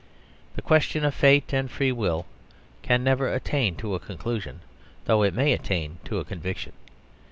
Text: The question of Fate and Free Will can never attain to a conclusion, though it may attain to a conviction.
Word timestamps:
The 0.55 0.63
question 0.63 1.05
of 1.05 1.13
Fate 1.13 1.53
and 1.53 1.69
Free 1.69 1.91
Will 1.91 2.25
can 2.81 3.03
never 3.03 3.31
attain 3.31 3.75
to 3.75 3.93
a 3.93 3.99
conclusion, 3.99 4.61
though 5.05 5.21
it 5.21 5.35
may 5.35 5.53
attain 5.53 5.99
to 6.05 6.17
a 6.17 6.25
conviction. 6.25 6.73